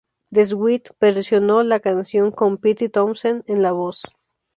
The 0.31 0.43
Sweet 0.45 0.89
versionó 0.99 1.61
la 1.61 1.79
canción 1.79 2.31
con 2.31 2.57
Pete 2.57 2.89
Townshend 2.89 3.43
en 3.45 3.61
la 3.61 3.71
voz. 3.71 4.01